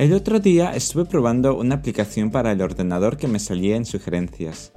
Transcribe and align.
El 0.00 0.14
otro 0.14 0.40
día 0.40 0.74
estuve 0.74 1.04
probando 1.04 1.54
una 1.58 1.74
aplicación 1.74 2.30
para 2.30 2.52
el 2.52 2.62
ordenador 2.62 3.18
que 3.18 3.28
me 3.28 3.38
salía 3.38 3.76
en 3.76 3.84
sugerencias. 3.84 4.72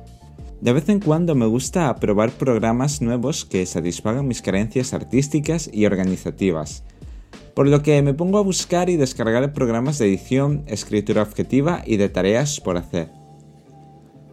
De 0.60 0.74
vez 0.74 0.90
en 0.90 1.00
cuando 1.00 1.34
me 1.34 1.46
gusta 1.46 1.96
probar 1.96 2.32
programas 2.32 3.02
nuevos 3.02 3.46
que 3.46 3.66
satisfagan 3.66 4.28
mis 4.28 4.42
carencias 4.42 4.94
artísticas 4.94 5.70
y 5.72 5.86
organizativas, 5.86 6.84
por 7.56 7.70
lo 7.70 7.82
que 7.82 8.02
me 8.02 8.14
pongo 8.14 8.38
a 8.38 8.44
buscar 8.44 8.90
y 8.90 8.98
descargar 8.98 9.54
programas 9.54 9.98
de 9.98 10.08
edición, 10.08 10.66
escritura 10.68 11.22
objetiva 11.22 11.84
y 11.86 11.96
de 11.96 12.10
tareas 12.10 12.60
por 12.60 12.76
hacer. 12.76 13.10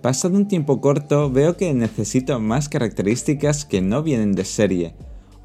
Pasado 0.02 0.36
un 0.36 0.48
tiempo 0.48 0.80
corto 0.80 1.30
veo 1.30 1.56
que 1.56 1.72
necesito 1.72 2.40
más 2.40 2.68
características 2.68 3.64
que 3.64 3.80
no 3.80 4.02
vienen 4.02 4.32
de 4.32 4.44
serie, 4.44 4.96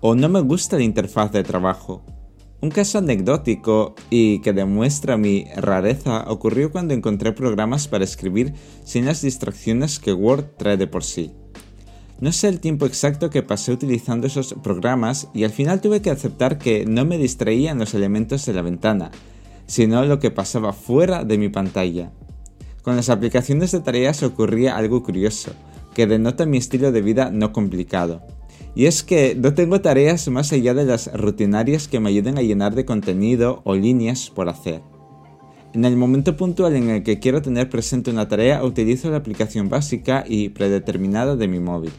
o 0.02 0.16
no 0.16 0.28
me 0.28 0.42
gusta 0.42 0.78
la 0.78 0.84
interfaz 0.84 1.32
de 1.32 1.44
trabajo, 1.44 2.04
un 2.66 2.72
caso 2.72 2.98
anecdótico 2.98 3.94
y 4.10 4.40
que 4.40 4.52
demuestra 4.52 5.18
mi 5.18 5.46
rareza 5.56 6.26
ocurrió 6.28 6.72
cuando 6.72 6.96
encontré 6.96 7.32
programas 7.32 7.88
para 7.88 8.04
escribir 8.04 8.56
sin 8.84 9.06
las 9.06 9.22
distracciones 9.22 10.00
que 10.00 10.14
Word 10.14 10.46
trae 10.58 10.76
de 10.76 10.88
por 10.88 11.04
sí. 11.04 11.32
No 12.20 12.32
sé 12.32 12.48
el 12.48 12.60
tiempo 12.60 12.88
exacto 12.88 13.30
que 13.30 13.44
pasé 13.44 13.72
utilizando 13.72 14.26
esos 14.26 14.56
programas 14.64 15.28
y 15.32 15.44
al 15.44 15.52
final 15.52 15.80
tuve 15.80 16.02
que 16.02 16.10
aceptar 16.10 16.58
que 16.58 16.88
no 16.88 17.06
me 17.06 17.20
distraían 17.20 17.78
los 17.78 17.94
elementos 17.94 18.44
de 18.48 18.54
la 18.54 18.64
ventana, 18.64 19.12
sino 19.68 20.04
lo 20.04 20.18
que 20.18 20.32
pasaba 20.32 20.74
fuera 20.74 21.24
de 21.24 21.38
mi 21.38 21.50
pantalla. 21.50 22.14
Con 22.82 22.96
las 22.96 23.10
aplicaciones 23.10 23.74
de 23.74 23.82
tareas 23.82 24.24
ocurría 24.24 24.76
algo 24.76 25.04
curioso, 25.04 25.52
que 25.94 26.08
denota 26.08 26.48
mi 26.48 26.58
estilo 26.58 26.92
de 26.92 27.04
vida 27.04 27.30
no 27.30 27.54
complicado. 27.54 28.24
Y 28.76 28.88
es 28.88 29.04
que 29.04 29.36
no 29.36 29.54
tengo 29.54 29.80
tareas 29.80 30.28
más 30.28 30.52
allá 30.52 30.74
de 30.74 30.84
las 30.84 31.12
rutinarias 31.14 31.88
que 31.88 32.02
me 32.02 32.10
ayuden 32.10 32.38
a 32.38 32.42
llenar 32.42 32.76
de 32.76 32.84
contenido 32.84 33.62
o 33.64 33.74
líneas 33.74 34.30
por 34.30 34.50
hacer. 34.50 34.82
En 35.74 35.86
el 35.86 35.96
momento 35.96 36.36
puntual 36.36 36.76
en 36.76 36.90
el 36.90 37.04
que 37.04 37.20
quiero 37.20 37.42
tener 37.42 37.70
presente 37.70 38.12
una 38.12 38.28
tarea, 38.28 38.64
utilizo 38.64 39.10
la 39.10 39.18
aplicación 39.18 39.70
básica 39.70 40.26
y 40.28 40.50
predeterminada 40.50 41.36
de 41.36 41.48
mi 41.48 41.60
móvil. 41.60 41.92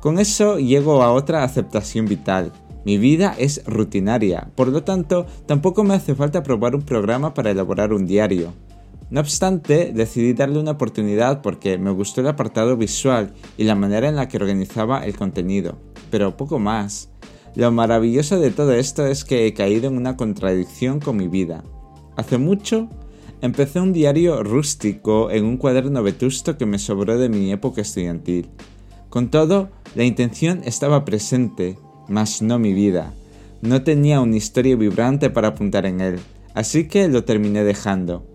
Con 0.00 0.18
eso 0.18 0.58
llego 0.58 1.02
a 1.02 1.12
otra 1.12 1.44
aceptación 1.44 2.06
vital. 2.06 2.52
Mi 2.84 2.98
vida 2.98 3.34
es 3.38 3.62
rutinaria, 3.66 4.50
por 4.54 4.68
lo 4.68 4.84
tanto, 4.84 5.26
tampoco 5.46 5.82
me 5.82 5.94
hace 5.94 6.14
falta 6.14 6.42
probar 6.42 6.76
un 6.76 6.82
programa 6.82 7.34
para 7.34 7.50
elaborar 7.50 7.92
un 7.92 8.06
diario. 8.06 8.52
No 9.08 9.20
obstante, 9.20 9.92
decidí 9.94 10.32
darle 10.32 10.58
una 10.58 10.72
oportunidad 10.72 11.40
porque 11.40 11.78
me 11.78 11.92
gustó 11.92 12.22
el 12.22 12.26
apartado 12.26 12.76
visual 12.76 13.32
y 13.56 13.64
la 13.64 13.76
manera 13.76 14.08
en 14.08 14.16
la 14.16 14.26
que 14.26 14.36
organizaba 14.36 15.04
el 15.06 15.16
contenido, 15.16 15.78
pero 16.10 16.36
poco 16.36 16.58
más. 16.58 17.08
Lo 17.54 17.70
maravilloso 17.70 18.40
de 18.40 18.50
todo 18.50 18.72
esto 18.72 19.06
es 19.06 19.24
que 19.24 19.46
he 19.46 19.54
caído 19.54 19.86
en 19.86 19.96
una 19.96 20.16
contradicción 20.16 20.98
con 20.98 21.16
mi 21.16 21.28
vida. 21.28 21.62
Hace 22.16 22.36
mucho 22.36 22.88
empecé 23.42 23.80
un 23.80 23.92
diario 23.92 24.42
rústico 24.42 25.30
en 25.30 25.44
un 25.44 25.56
cuaderno 25.56 26.02
vetusto 26.02 26.58
que 26.58 26.66
me 26.66 26.80
sobró 26.80 27.16
de 27.16 27.28
mi 27.28 27.52
época 27.52 27.82
estudiantil. 27.82 28.48
Con 29.08 29.30
todo, 29.30 29.68
la 29.94 30.02
intención 30.02 30.62
estaba 30.64 31.04
presente, 31.04 31.78
mas 32.08 32.42
no 32.42 32.58
mi 32.58 32.74
vida. 32.74 33.14
No 33.62 33.84
tenía 33.84 34.20
una 34.20 34.36
historia 34.36 34.74
vibrante 34.74 35.30
para 35.30 35.48
apuntar 35.48 35.86
en 35.86 36.00
él, 36.00 36.18
así 36.54 36.88
que 36.88 37.06
lo 37.08 37.24
terminé 37.24 37.62
dejando. 37.62 38.26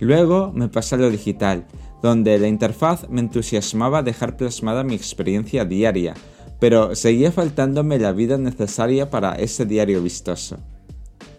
Luego 0.00 0.50
me 0.54 0.68
pasé 0.68 0.94
a 0.94 0.98
lo 0.98 1.10
digital, 1.10 1.66
donde 2.02 2.38
la 2.38 2.48
interfaz 2.48 3.08
me 3.10 3.20
entusiasmaba 3.20 4.02
dejar 4.02 4.38
plasmada 4.38 4.82
mi 4.82 4.94
experiencia 4.94 5.66
diaria, 5.66 6.14
pero 6.58 6.94
seguía 6.94 7.30
faltándome 7.30 7.98
la 7.98 8.12
vida 8.12 8.38
necesaria 8.38 9.10
para 9.10 9.34
ese 9.34 9.66
diario 9.66 10.02
vistoso. 10.02 10.56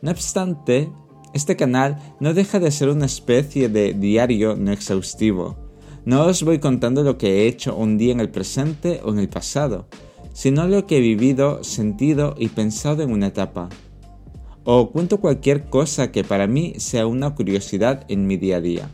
No 0.04 0.12
obstante, 0.12 0.92
este 1.34 1.56
canal 1.56 1.98
no 2.20 2.36
deja 2.36 2.60
de 2.60 2.70
ser 2.70 2.90
una 2.90 3.08
especie 3.08 3.68
de 3.68 3.94
diario 3.94 4.56
no 4.56 4.72
exhaustivo. 4.72 5.58
No 6.06 6.26
os 6.26 6.44
voy 6.44 6.60
contando 6.60 7.04
lo 7.04 7.18
que 7.18 7.30
he 7.30 7.48
hecho 7.48 7.76
un 7.76 7.98
día 7.98 8.14
en 8.14 8.20
el 8.20 8.30
presente 8.30 9.02
o 9.04 9.10
en 9.12 9.20
el 9.20 9.30
pasado, 9.30 9.88
sino 10.34 10.68
lo 10.68 10.86
que 10.86 10.98
he 10.98 11.02
vivido, 11.02 11.64
sentido 11.64 12.36
y 12.38 12.50
pensado 12.50 13.02
en 13.02 13.12
una 13.12 13.28
etapa 13.28 13.70
o 14.64 14.92
cuento 14.92 15.20
cualquier 15.20 15.70
cosa 15.70 16.12
que 16.12 16.24
para 16.24 16.48
mí 16.48 16.76
sea 16.78 17.08
una 17.08 17.34
curiosidad 17.36 18.06
en 18.08 18.28
mi 18.28 18.38
día 18.38 18.58
a 18.58 18.62
día. 18.62 18.90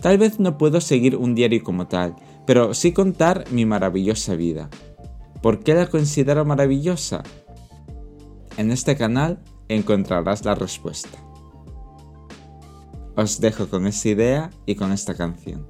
Tal 0.00 0.18
vez 0.18 0.38
no 0.40 0.58
puedo 0.58 0.80
seguir 0.80 1.16
un 1.16 1.34
diario 1.34 1.62
como 1.62 1.86
tal, 1.86 2.16
pero 2.46 2.74
sí 2.74 2.92
contar 2.92 3.44
mi 3.50 3.64
maravillosa 3.64 4.34
vida. 4.34 4.68
¿Por 5.42 5.60
qué 5.60 5.74
la 5.74 5.86
considero 5.86 6.44
maravillosa? 6.44 7.22
En 8.56 8.70
este 8.70 8.96
canal 8.96 9.42
encontrarás 9.68 10.44
la 10.44 10.54
respuesta. 10.54 11.18
Os 13.16 13.40
dejo 13.40 13.68
con 13.68 13.86
esta 13.86 14.08
idea 14.08 14.50
y 14.66 14.74
con 14.74 14.92
esta 14.92 15.14
canción. 15.14 15.66